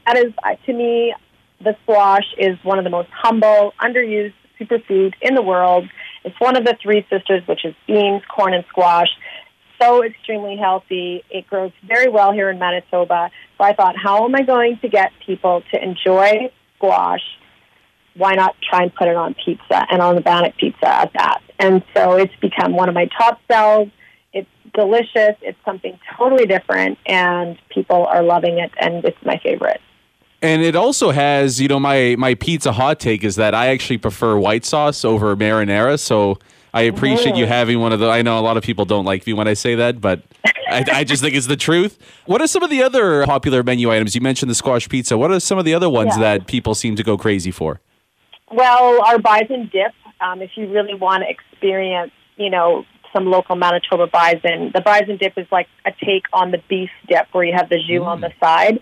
[0.06, 0.34] that is
[0.65, 1.13] to me
[1.62, 5.88] the squash is one of the most humble, underused superfood in the world.
[6.24, 9.10] It's one of the three sisters, which is beans, corn, and squash.
[9.82, 11.24] So extremely healthy.
[11.30, 13.30] It grows very well here in Manitoba.
[13.58, 17.22] So I thought, how am I going to get people to enjoy squash?
[18.15, 21.41] Why not try and put it on pizza and on the Bannock pizza at that?
[21.60, 23.89] And so it's become one of my top sells.
[24.34, 25.36] It's delicious.
[25.41, 29.82] It's something totally different, and people are loving it, and it's my favorite.
[30.45, 33.97] And it also has, you know, my my pizza hot take is that I actually
[33.97, 35.99] prefer white sauce over marinara.
[35.99, 36.38] So
[36.71, 38.10] I appreciate you having one of the.
[38.10, 40.21] I know a lot of people don't like me when I say that, but
[40.69, 41.97] I, I just think it's the truth.
[42.25, 44.13] What are some of the other popular menu items?
[44.13, 45.17] You mentioned the squash pizza.
[45.17, 46.21] What are some of the other ones Yeah.
[46.38, 47.81] that people seem to go crazy for?
[48.51, 53.55] Well, our bison dip, um, if you really want to experience, you know, some local
[53.55, 57.53] Manitoba bison, the bison dip is like a take on the beef dip where you
[57.53, 58.79] have the jus on the side.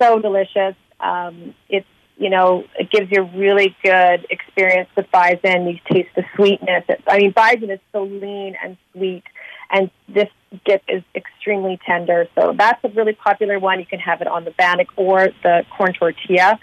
[0.00, 0.74] So delicious.
[1.00, 1.86] Um, it's,
[2.18, 5.66] you know, it gives you a really good experience with bison.
[5.66, 6.84] You taste the sweetness.
[7.06, 9.24] I mean, bison is so lean and sweet,
[9.70, 10.28] and this
[10.64, 12.26] dip is extremely tender.
[12.34, 13.80] So that's a really popular one.
[13.80, 16.58] You can have it on the bannock or the corn tortilla.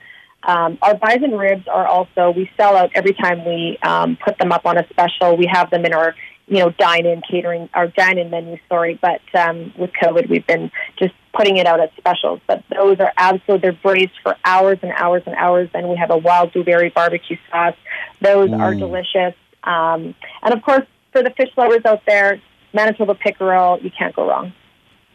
[0.45, 4.51] Um, our bison ribs are also we sell out every time we um, put them
[4.51, 5.37] up on a special.
[5.37, 6.15] We have them in our
[6.47, 8.57] you know dine-in catering, our dine-in menu.
[8.69, 12.39] Sorry, but um, with COVID, we've been just putting it out as specials.
[12.47, 13.61] But those are absolute.
[13.61, 17.37] They're braised for hours and hours and hours, and we have a wild blueberry barbecue
[17.49, 17.75] sauce.
[18.21, 19.35] Those are delicious.
[19.63, 22.41] Um, and of course, for the fish lovers out there,
[22.73, 24.53] Manitoba pickerel, you can't go wrong.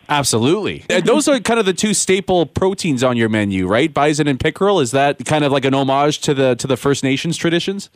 [0.08, 0.84] Absolutely.
[1.04, 3.92] Those are kind of the two staple proteins on your menu, right?
[3.92, 4.80] Bison and pickerel.
[4.80, 7.90] Is that kind of like an homage to the to the First Nations traditions?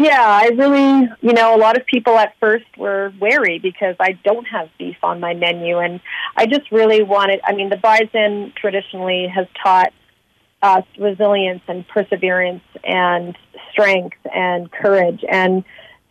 [0.00, 4.12] Yeah, I really, you know, a lot of people at first were wary because I
[4.24, 5.76] don't have beef on my menu.
[5.76, 6.00] And
[6.34, 9.92] I just really wanted, I mean, the bison traditionally has taught
[10.62, 13.36] us resilience and perseverance and
[13.72, 15.22] strength and courage.
[15.30, 15.64] And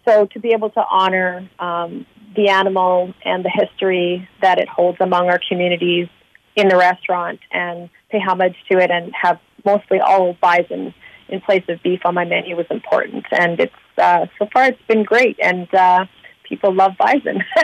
[0.08, 5.00] so to be able to honor um, the animal and the history that it holds
[5.02, 6.10] among our communities
[6.56, 10.94] in the restaurant and pay homage to it and have mostly all bison
[11.30, 13.26] in place of beef on my menu was important.
[13.32, 16.06] And it's uh, so far it's been great, and uh,
[16.44, 17.44] people love bison.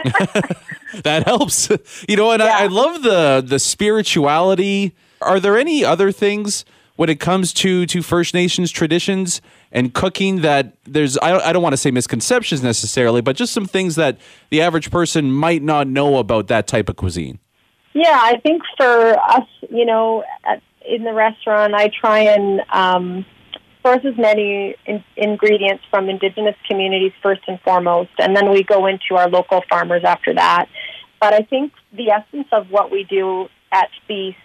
[1.04, 1.69] that helps.
[2.08, 4.95] You know, and I, I love the the spirituality.
[5.21, 10.41] Are there any other things when it comes to to First Nations traditions and cooking
[10.41, 13.95] that there's I don't, I don't want to say misconceptions necessarily, but just some things
[13.95, 14.17] that
[14.49, 17.39] the average person might not know about that type of cuisine?
[17.93, 20.23] Yeah, I think for us, you know,
[20.86, 23.25] in the restaurant, I try and um,
[23.86, 28.88] source as many in, ingredients from indigenous communities first and foremost, and then we go
[28.88, 30.67] into our local farmers after that.
[31.19, 34.38] But I think the essence of what we do at Feast,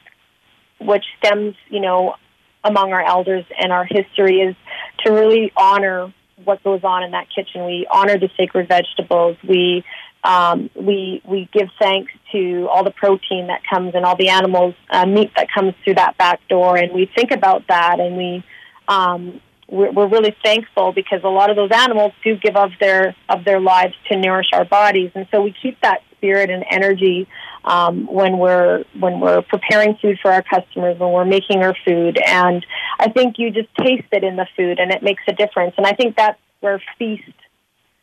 [0.80, 2.16] which stems, you know,
[2.62, 4.56] among our elders and our history, is
[5.04, 6.12] to really honor
[6.44, 7.64] what goes on in that kitchen.
[7.64, 9.36] We honor the sacred vegetables.
[9.46, 9.84] We
[10.22, 14.74] um, we we give thanks to all the protein that comes and all the animals
[14.90, 18.44] uh, meat that comes through that back door, and we think about that, and we
[18.90, 23.14] um, we're, we're really thankful because a lot of those animals do give of their
[23.28, 27.28] of their lives to nourish our bodies, and so we keep that spirit and energy
[27.64, 32.18] um, when we're when we're preparing food for our customers, when we're making our food,
[32.26, 32.66] and
[32.98, 35.86] I think you just taste it in the food, and it makes a difference, and
[35.86, 37.22] I think that's where feast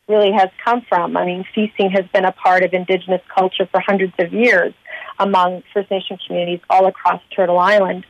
[0.08, 1.18] really has come from.
[1.18, 4.72] I mean, feasting has been a part of Indigenous culture for hundreds of years
[5.18, 8.06] among First Nation communities all across Turtle Island.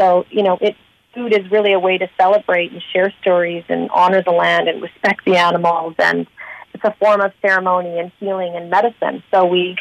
[0.00, 0.76] So, you know, it
[1.14, 4.82] food is really a way to celebrate and share stories and honor the land and
[4.82, 6.26] respect the animals and
[6.74, 9.22] it's a form of ceremony and healing and medicine.
[9.32, 9.76] So we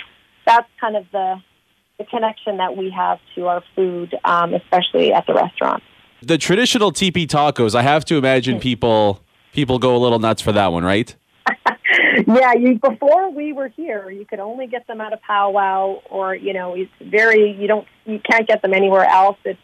[0.46, 1.42] that's kind of the
[1.98, 5.84] the connection that we have to our food, um, especially at the restaurant.
[6.22, 9.24] The traditional teepee tacos, I have to imagine people
[9.54, 11.16] people go a little nuts for that one, right?
[12.28, 16.36] yeah, you before we were here, you could only get them at a powwow, or
[16.36, 19.38] you know, it's very you don't you can't get them anywhere else.
[19.46, 19.60] It's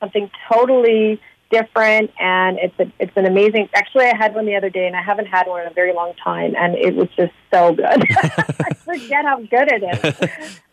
[0.00, 1.20] something totally
[1.50, 3.68] different, and it's a, it's an amazing.
[3.74, 5.92] Actually, I had one the other day, and I haven't had one in a very
[5.92, 7.86] long time, and it was just so good.
[8.10, 10.60] I forget how good it is.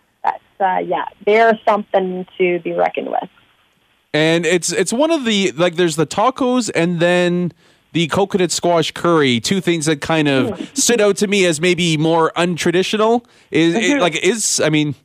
[0.58, 3.30] But uh, yeah, they're something to be reckoned with.
[4.12, 7.52] And it's it's one of the like there's the tacos and then
[7.92, 11.96] the coconut squash curry, two things that kind of stood out to me as maybe
[11.96, 13.26] more untraditional.
[13.52, 14.96] Is it, like is I mean,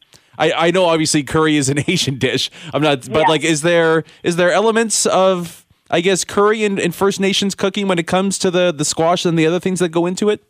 [0.41, 2.51] I, I know obviously curry is an Asian dish.
[2.75, 3.29] I'm not, but Yeah.
[3.29, 7.89] like, is there is there elements of I guess curry in, in First Nations cooking
[7.89, 10.43] when it comes to the the squash and the other things that go into it?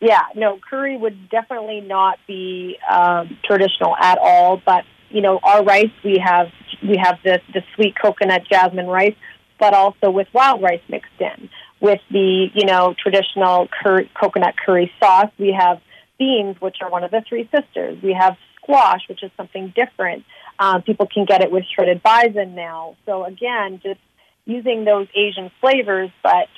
[0.00, 4.62] Yeah, no, curry would definitely not be um, traditional at all.
[4.64, 6.48] But you know, our rice we have
[6.82, 9.16] we have the the sweet coconut jasmine rice,
[9.58, 11.50] but also with wild rice mixed in.
[11.80, 15.80] With the you know traditional curry, coconut curry sauce, we have
[16.18, 18.00] beans, which are one of the three sisters.
[18.02, 18.36] We have
[18.68, 20.24] squash, which is something different.
[20.58, 22.96] Um, people can get it with shredded bison now.
[23.06, 24.00] So again, just
[24.44, 26.48] using those Asian flavors, but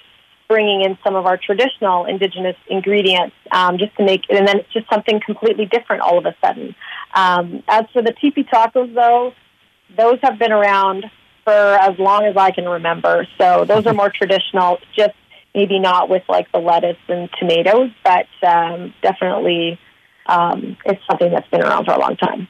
[0.48, 4.58] bringing in some of our traditional indigenous ingredients um, just to make it, and then
[4.58, 6.74] it's just something completely different all of a sudden.
[7.14, 9.32] Um, as for the teepee tacos, though,
[9.96, 11.04] those have been around
[11.44, 13.26] for as long as I can remember.
[13.38, 15.14] So those are more traditional, just
[15.54, 19.78] maybe not with like the lettuce and tomatoes, but um, definitely
[20.31, 22.49] um, it's something that's been around for a long time.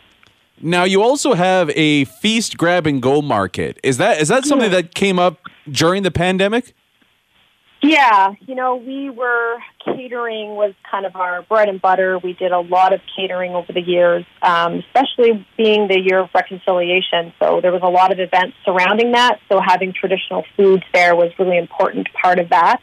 [0.61, 3.81] Now you also have a feast grab and go market.
[3.83, 6.75] Is that is that something that came up during the pandemic?
[7.83, 12.19] Yeah, you know, we were catering was kind of our bread and butter.
[12.19, 16.29] We did a lot of catering over the years, um, especially being the year of
[16.35, 17.33] reconciliation.
[17.41, 19.41] So there was a lot of events surrounding that.
[19.51, 22.83] So having traditional foods there was really important part of that.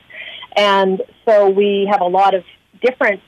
[0.56, 2.44] And so we have a lot of
[2.82, 3.22] different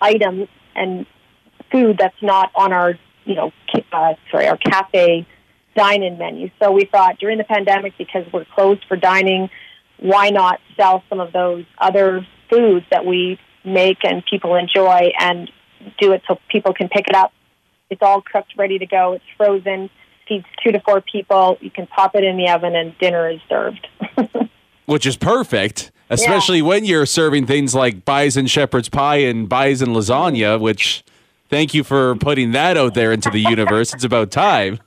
[0.00, 0.48] items
[0.78, 1.06] and
[1.70, 3.52] food that's not on our, you know,
[3.92, 5.26] uh, sorry, our cafe
[5.76, 6.50] dine-in menu.
[6.60, 9.50] So we thought during the pandemic, because we're closed for dining,
[9.98, 15.50] why not sell some of those other foods that we make and people enjoy and
[16.00, 17.32] do it so people can pick it up.
[17.90, 19.14] It's all cooked, ready to go.
[19.14, 19.90] It's frozen,
[20.28, 21.58] feeds two to four people.
[21.60, 23.86] You can pop it in the oven and dinner is served.
[24.86, 30.60] Which is perfect, especially when you're serving things like bison shepherd's pie and bison lasagna,
[30.60, 31.04] which
[31.48, 33.92] thank you for putting that out there into the universe.
[33.94, 34.78] It's about time.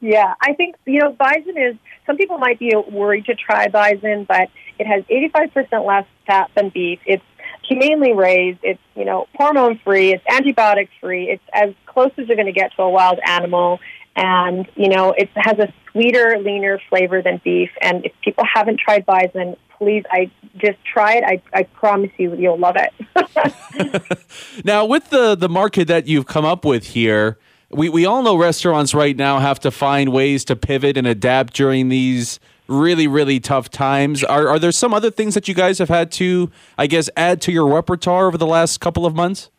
[0.00, 1.76] Yeah, I think you know bison is.
[2.06, 4.48] Some people might be worried to try bison, but
[4.78, 6.98] it has 85% less fat than beef.
[7.06, 7.22] It's
[7.68, 8.58] humanely raised.
[8.62, 10.12] It's you know hormone free.
[10.12, 11.30] It's antibiotic free.
[11.30, 13.80] It's as close as you're going to get to a wild animal,
[14.16, 17.70] and you know it has a sweeter, leaner flavor than beef.
[17.80, 21.24] And if people haven't tried bison, please, I just try it.
[21.24, 22.92] I I promise you, you'll love it.
[24.64, 27.38] Now, with the the market that you've come up with here,
[27.70, 31.54] we, we all know restaurants right now have to find ways to pivot and adapt
[31.54, 34.22] during these really, really tough times.
[34.22, 37.40] Are, are there some other things that you guys have had to, I guess, add
[37.42, 39.50] to your repertoire over the last couple of months?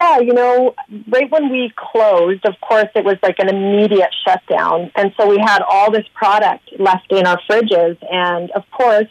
[0.00, 0.74] Yeah, you know,
[1.08, 4.90] right when we closed, of course, it was like an immediate shutdown.
[4.96, 7.98] And so we had all this product left in our fridges.
[8.10, 9.08] And of course,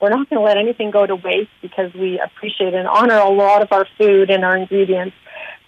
[0.00, 3.28] we're not going to let anything go to waste because we appreciate and honor a
[3.28, 5.14] lot of our food and our ingredients.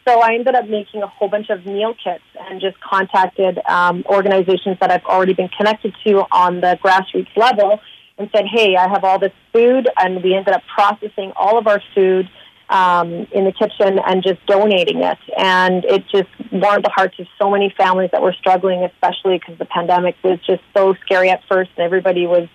[0.09, 4.05] So I ended up making a whole bunch of meal kits and just contacted um,
[4.07, 7.79] organizations that I've already been connected to on the grassroots level
[8.17, 9.87] and said, hey, I have all this food.
[9.99, 12.31] And we ended up processing all of our food
[12.69, 15.19] um, in the kitchen and just donating it.
[15.37, 19.59] And it just warmed the hearts of so many families that were struggling, especially because
[19.59, 22.49] the pandemic was just so scary at first and everybody was,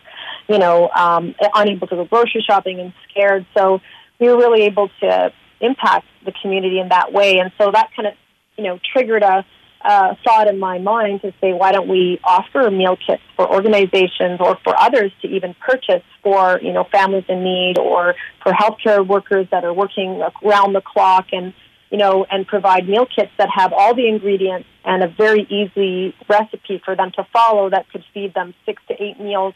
[0.48, 3.46] you know, um, unable to go grocery shopping and scared.
[3.56, 3.82] So
[4.20, 7.38] we were really able to impact the community in that way.
[7.40, 8.14] And so that kind of,
[8.58, 9.46] you know, triggered a,
[9.82, 14.40] a thought in my mind to say, why don't we offer meal kits for organizations
[14.40, 19.06] or for others to even purchase for, you know, families in need or for healthcare
[19.06, 21.54] workers that are working around the clock and,
[21.90, 26.16] you know, and provide meal kits that have all the ingredients and a very easy
[26.30, 29.54] recipe for them to follow that could feed them six to eight meals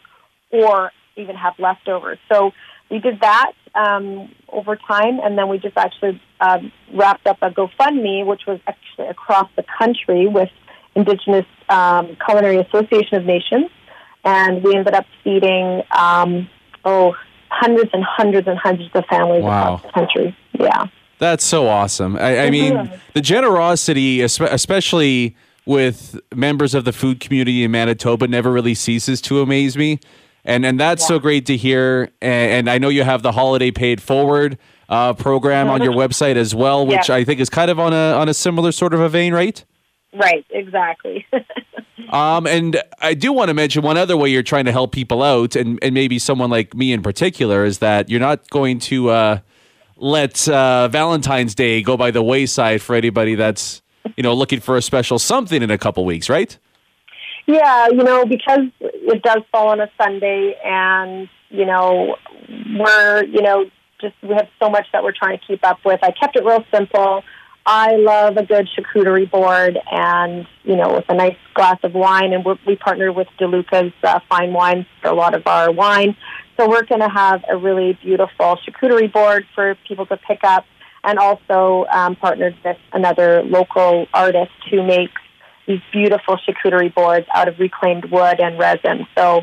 [0.50, 2.18] or even have leftovers.
[2.30, 2.52] So
[2.92, 7.50] we did that um, over time, and then we just actually um, wrapped up a
[7.50, 10.50] GoFundMe, which was actually across the country with
[10.94, 13.70] Indigenous um, Culinary Association of Nations,
[14.24, 16.48] and we ended up feeding um,
[16.84, 17.14] oh
[17.48, 19.74] hundreds and hundreds and hundreds of families Wow.
[19.74, 20.36] across the country.
[20.58, 20.86] Yeah.
[21.18, 22.16] That's so awesome.
[22.16, 25.36] I, I mean, the generosity, especially
[25.66, 30.00] with members of the food community in Manitoba, never really ceases to amaze me.
[30.44, 32.10] And and that's so great to hear.
[32.20, 34.58] And, and I know you have the holiday paid forward.
[34.88, 37.14] uh, program on your website as well, which Yeah.
[37.14, 39.64] I think is kind of on a on a similar sort of a vein, right?
[40.14, 41.26] Right, exactly.
[42.10, 45.22] Um, and I do want to mention one other way you're trying to help people
[45.22, 49.08] out, and, and maybe someone like me in particular, is that you're not going to
[49.08, 49.38] uh,
[49.96, 53.80] let uh, Valentine's Day go by the wayside for anybody that's
[54.16, 56.58] you know looking for a special something in a couple weeks, right?
[57.46, 62.16] Yeah, you know, because it does fall on a Sunday and, you know,
[62.78, 63.64] we're, you know,
[64.00, 66.00] just we have so much that we're trying to keep up with.
[66.02, 67.22] I kept it real simple.
[67.64, 72.32] I love a good charcuterie board and, you know, with a nice glass of wine.
[72.32, 76.16] And we're, we partnered with DeLuca's uh, Fine Wines for a lot of our wine.
[76.58, 80.64] So we're going to have a really beautiful charcuterie board for people to pick up
[81.04, 85.20] and also um, partnered with another local artist who makes
[85.66, 89.06] these beautiful charcuterie boards out of reclaimed wood and resin.
[89.16, 89.42] So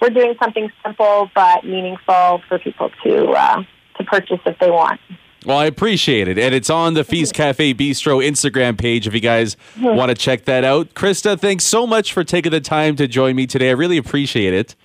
[0.00, 3.62] we're doing something simple but meaningful for people to uh,
[3.96, 5.00] to purchase if they want.
[5.44, 6.38] Well, I appreciate it.
[6.38, 9.96] And it's on the Feast Cafe Bistro Instagram page if you guys Hmm.
[9.96, 10.94] want to check that out.
[10.94, 13.70] Christa, thanks so much for taking the time to join me today.
[13.70, 14.76] I really appreciate it.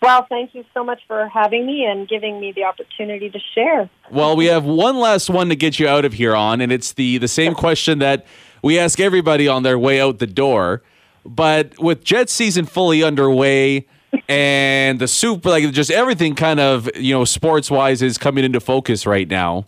[0.00, 3.88] Well, thank you so much for having me and giving me the opportunity to share.
[4.10, 6.92] Well, we have one last one to get you out of here on, and it's
[6.92, 8.26] the the same question that
[8.62, 10.82] we ask everybody on their way out the door.
[11.24, 13.86] But with jet season fully underway
[14.28, 18.60] and the super like just everything kind of, you know, sports wise is coming into
[18.60, 19.66] focus right now.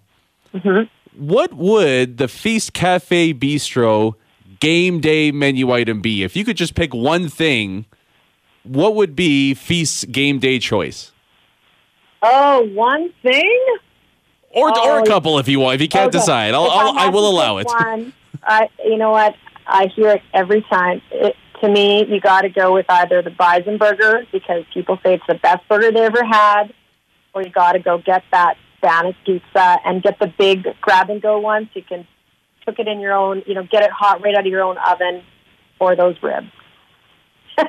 [0.53, 0.88] Mm-hmm.
[1.24, 4.14] What would the Feast Cafe Bistro
[4.59, 6.24] game day menu item be?
[6.24, 7.86] If you could just pick one thing,
[8.64, 11.12] what would be Feast's game day choice?
[12.22, 13.66] Oh, one thing?
[14.51, 15.76] Or, or Oh, a couple if you want.
[15.76, 16.18] If you can't Okay.
[16.18, 17.66] decide, I'll, I'll, I will allow it.
[17.66, 18.12] One,
[18.43, 19.35] I, you know what?
[19.66, 21.01] I hear it every time.
[21.11, 25.14] It, to me, you got to go with either the Bison burger because people say
[25.14, 26.74] it's the best burger they ever had,
[27.32, 31.22] or you got to go get that Spanish pizza and get the big grab and
[31.22, 31.68] go ones.
[31.72, 32.07] so you can
[32.66, 34.76] cook it in your own, you know, get it hot right out of your own
[34.78, 35.22] oven
[35.78, 36.49] or those ribs.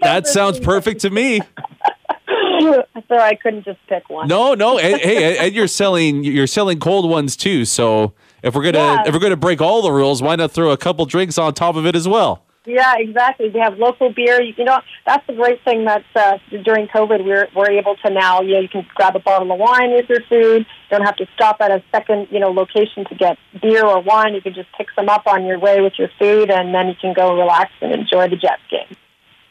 [0.00, 1.40] That sounds perfect to me.
[2.60, 4.28] so I couldn't just pick one.
[4.28, 7.64] No, no, and, hey, and you're selling you're selling cold ones too.
[7.64, 8.12] So
[8.46, 9.02] if we're gonna Yeah.
[9.06, 11.76] if we're gonna break all the rules, why not throw a couple drinks on top
[11.76, 12.42] of it as well?
[12.68, 13.48] Yeah, exactly.
[13.48, 14.42] We have local beer.
[14.42, 18.10] You, you know, that's the great thing that uh, during COVID we're we're able to
[18.10, 18.40] now.
[18.40, 20.66] You know, you can grab a bottle of wine with your food.
[20.90, 24.00] You don't have to stop at a second, you know, location to get beer or
[24.00, 24.34] wine.
[24.34, 26.94] You can just pick some up on your way with your food, and then you
[27.00, 28.96] can go relax and enjoy the Jets game.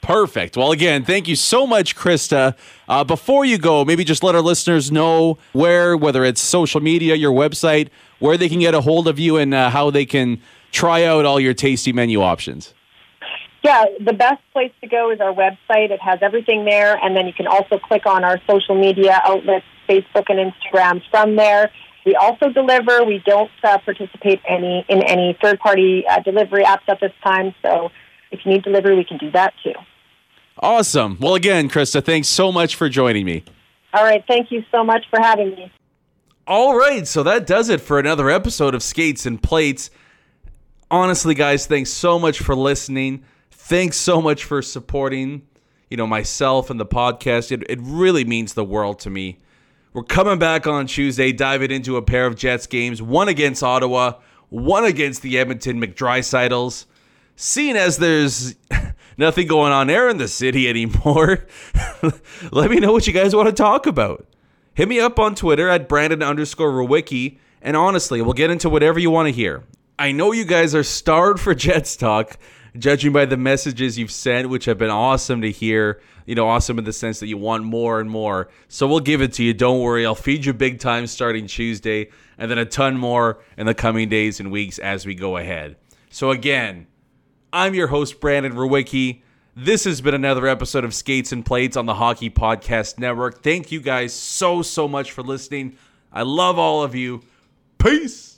[0.05, 0.55] Perfect.
[0.55, 2.55] Well, again, thank you so much, Christa.
[2.87, 7.15] Uh, before you go, maybe just let our listeners know where, whether it's social media,
[7.15, 7.89] your website,
[8.19, 10.39] where they can get a hold of you, and uh, how they can
[10.71, 12.75] try out all your tasty menu options.
[13.63, 15.89] Yeah, the best place to go is our website.
[15.89, 19.65] It has everything there, and then you can also click on our social media outlets,
[19.89, 21.01] Facebook and Instagram.
[21.09, 21.71] From there,
[22.05, 23.03] we also deliver.
[23.03, 27.55] We don't uh, participate any in any third-party uh, delivery apps at this time.
[27.63, 27.89] So,
[28.29, 29.73] if you need delivery, we can do that too.
[30.65, 31.17] Awesome.
[31.19, 33.43] Well, again, Christa, thanks so much for joining me.
[33.93, 35.71] All right, thank you so much for having me.
[36.47, 39.91] All right, so that does it for another episode of Skates and Plates.
[40.89, 43.23] Honestly, guys, thanks so much for listening.
[43.51, 45.43] Thanks so much for supporting,
[45.91, 47.51] you know, myself and the podcast.
[47.51, 49.37] It, it really means the world to me.
[49.93, 54.13] We're coming back on Tuesday, diving into a pair of Jets games, one against Ottawa,
[54.49, 56.85] one against the Edmonton McDraisaitls.
[57.35, 58.55] Seeing as there's
[59.17, 61.45] nothing going on there in the city anymore,
[62.51, 64.25] let me know what you guys want to talk about.
[64.73, 68.99] Hit me up on Twitter at Brandon underscore Rewicki, and honestly, we'll get into whatever
[68.99, 69.63] you want to hear.
[69.97, 72.37] I know you guys are starved for Jets talk,
[72.77, 76.01] judging by the messages you've sent, which have been awesome to hear.
[76.25, 78.49] You know, awesome in the sense that you want more and more.
[78.67, 79.53] So we'll give it to you.
[79.53, 80.07] Don't worry.
[80.07, 84.09] I'll feed you big time starting Tuesday, and then a ton more in the coming
[84.09, 85.77] days and weeks as we go ahead.
[86.09, 86.87] So again,
[87.55, 89.21] I'm your host, Brandon Rewicki.
[89.55, 93.43] This has been another episode of Skates and Plates on the Hockey Podcast Network.
[93.43, 95.77] Thank you guys so, so much for listening.
[96.11, 97.21] I love all of you.
[97.77, 98.34] Peace.